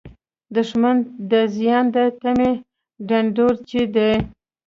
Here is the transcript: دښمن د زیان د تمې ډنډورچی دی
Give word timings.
دښمن 0.55 0.97
د 1.31 1.33
زیان 1.55 1.85
د 1.95 1.97
تمې 2.21 2.51
ډنډورچی 3.07 3.83
دی 3.95 4.11